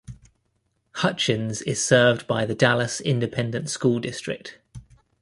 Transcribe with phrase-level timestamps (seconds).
[0.95, 4.57] Hutchins is served by the Dallas Independent School District.